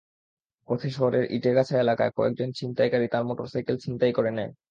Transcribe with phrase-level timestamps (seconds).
[0.69, 4.51] পথে শহরের ইটেগাছা এলাকায় কয়েকজন ছিনতাইকারী তাঁর মোটরসাইকেল ছিনতাই করে নেয়।